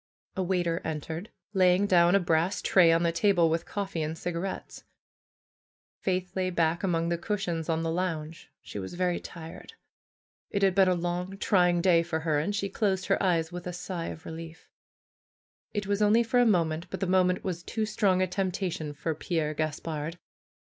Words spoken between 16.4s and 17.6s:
moment, but the moment